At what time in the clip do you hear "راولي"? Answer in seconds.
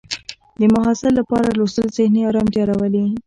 2.69-3.05